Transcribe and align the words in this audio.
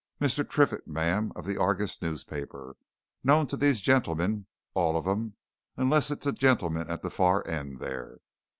Mr. 0.19 0.43
Triffitt, 0.43 0.87
ma'am, 0.87 1.31
of 1.35 1.45
the 1.45 1.57
Argus 1.57 2.01
newspaper. 2.01 2.75
Known 3.23 3.45
to 3.45 3.55
these 3.55 3.81
gentlemen 3.81 4.47
all 4.73 4.97
of 4.97 5.05
'em 5.05 5.35
unless 5.77 6.09
it's 6.09 6.25
the 6.25 6.31
gentleman 6.31 6.89
at 6.89 7.03
the 7.03 7.11
far 7.11 7.47
end, 7.47 7.79
there. 7.79 8.17